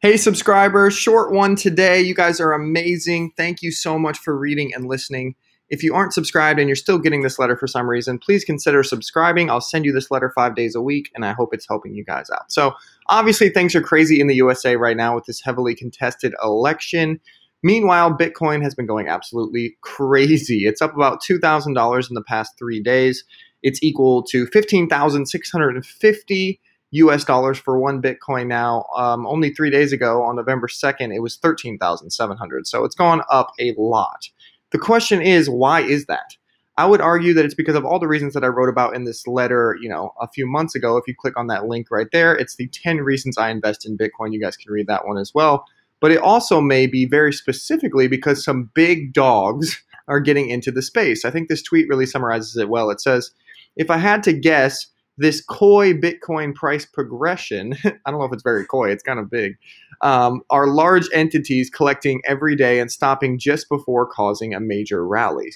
[0.00, 2.00] Hey, subscribers, short one today.
[2.00, 3.32] You guys are amazing.
[3.36, 5.34] Thank you so much for reading and listening.
[5.70, 8.84] If you aren't subscribed and you're still getting this letter for some reason, please consider
[8.84, 9.50] subscribing.
[9.50, 12.04] I'll send you this letter five days a week, and I hope it's helping you
[12.04, 12.52] guys out.
[12.52, 12.74] So,
[13.08, 17.18] obviously, things are crazy in the USA right now with this heavily contested election.
[17.64, 20.64] Meanwhile, Bitcoin has been going absolutely crazy.
[20.64, 23.24] It's up about $2,000 in the past three days.
[23.64, 28.84] It's equal to 15,650 US dollars for one Bitcoin now.
[28.96, 32.66] Um, only three days ago, on November 2nd, it was 13,700.
[32.66, 34.28] So it's gone up a lot.
[34.70, 36.36] The question is, why is that?
[36.78, 39.02] I would argue that it's because of all the reasons that I wrote about in
[39.04, 40.96] this letter, you know, a few months ago.
[40.96, 43.98] If you click on that link right there, it's the 10 reasons I invest in
[43.98, 44.32] Bitcoin.
[44.32, 45.64] You guys can read that one as well.
[46.00, 50.80] But it also may be very specifically because some big dogs are getting into the
[50.80, 51.24] space.
[51.24, 52.90] I think this tweet really summarizes it well.
[52.90, 53.32] It says,
[53.76, 54.86] if I had to guess,
[55.18, 59.30] this coy Bitcoin price progression, I don't know if it's very coy, it's kind of
[59.30, 59.56] big,
[60.00, 65.52] um, are large entities collecting every day and stopping just before causing a major rally.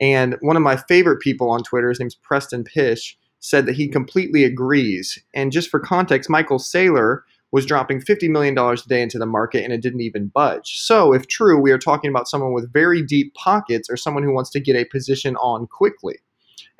[0.00, 3.88] And one of my favorite people on Twitter, his name's Preston Pysh, said that he
[3.88, 5.18] completely agrees.
[5.34, 7.20] And just for context, Michael Saylor
[7.52, 10.78] was dropping $50 million a day into the market and it didn't even budge.
[10.80, 14.34] So, if true, we are talking about someone with very deep pockets or someone who
[14.34, 16.16] wants to get a position on quickly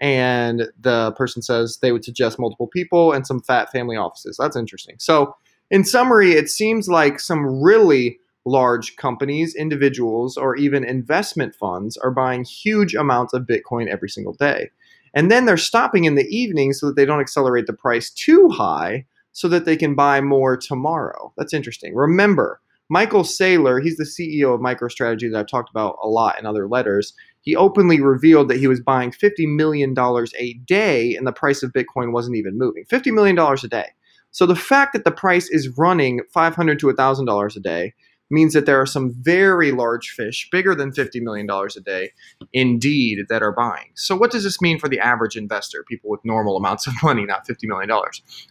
[0.01, 4.37] and the person says they would suggest multiple people and some fat family offices.
[4.39, 4.97] That's interesting.
[4.99, 5.37] So,
[5.71, 12.13] in summary, it seems like some really large companies, individuals, or even investment funds are
[12.13, 14.71] buying huge amounts of Bitcoin every single day.
[15.15, 18.49] And then they're stopping in the evening so that they don't accelerate the price too
[18.49, 21.33] high so that they can buy more tomorrow.
[21.37, 21.95] That's interesting.
[21.95, 26.47] Remember, Michael Saylor, he's the CEO of MicroStrategy that I've talked about a lot in
[26.47, 27.15] other letters.
[27.47, 31.73] He openly revealed that he was buying $50 million a day and the price of
[31.73, 32.85] Bitcoin wasn't even moving.
[32.91, 33.87] $50 million a day.
[34.33, 37.95] So the fact that the price is running 500 to $1,000 a day
[38.31, 42.11] means that there are some very large fish, bigger than $50 million a day,
[42.53, 43.93] indeed, that are buying.
[43.95, 47.25] So, what does this mean for the average investor, people with normal amounts of money,
[47.25, 47.89] not $50 million?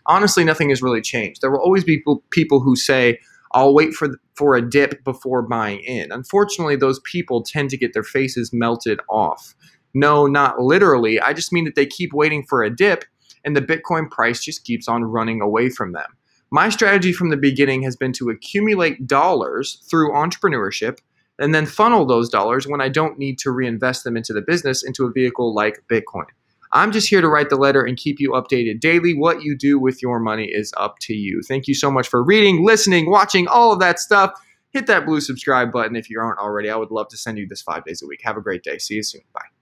[0.05, 1.41] Honestly, nothing has really changed.
[1.41, 3.19] There will always be people, who say,
[3.55, 6.11] I'll wait for for a dip before buying in.
[6.11, 9.55] Unfortunately, those people tend to get their faces melted off.
[9.93, 11.21] No, not literally.
[11.21, 13.05] I just mean that they keep waiting for a dip
[13.45, 16.17] and the Bitcoin price just keeps on running away from them.
[16.51, 20.99] My strategy from the beginning has been to accumulate dollars through entrepreneurship
[21.39, 24.83] and then funnel those dollars when I don't need to reinvest them into the business
[24.83, 26.25] into a vehicle like Bitcoin.
[26.71, 29.13] I'm just here to write the letter and keep you updated daily.
[29.13, 31.41] What you do with your money is up to you.
[31.47, 34.31] Thank you so much for reading, listening, watching, all of that stuff.
[34.71, 36.69] Hit that blue subscribe button if you aren't already.
[36.69, 38.19] I would love to send you this five days a week.
[38.23, 38.77] Have a great day.
[38.77, 39.21] See you soon.
[39.33, 39.54] Bye.